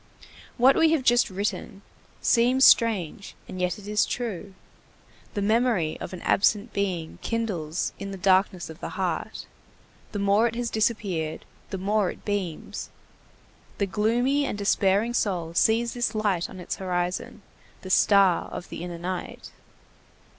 What 0.57 0.75
we 0.75 0.93
have 0.93 1.03
just 1.03 1.29
written 1.29 1.83
seems 2.23 2.65
strange, 2.65 3.35
and 3.47 3.61
yet 3.61 3.77
it 3.77 3.87
is 3.87 4.03
true. 4.03 4.55
The 5.35 5.43
memory 5.43 5.95
of 5.99 6.11
an 6.11 6.23
absent 6.23 6.73
being 6.73 7.19
kindles 7.21 7.93
in 7.99 8.09
the 8.09 8.17
darkness 8.17 8.67
of 8.67 8.79
the 8.79 8.97
heart; 8.97 9.45
the 10.11 10.17
more 10.17 10.47
it 10.47 10.55
has 10.55 10.71
disappeared, 10.71 11.45
the 11.69 11.77
more 11.77 12.09
it 12.09 12.25
beams; 12.25 12.89
the 13.77 13.85
gloomy 13.85 14.43
and 14.43 14.57
despairing 14.57 15.13
soul 15.13 15.53
sees 15.53 15.93
this 15.93 16.15
light 16.15 16.49
on 16.49 16.59
its 16.59 16.77
horizon; 16.77 17.43
the 17.83 17.91
star 17.91 18.45
of 18.45 18.69
the 18.69 18.81
inner 18.83 18.97
night. 18.97 19.51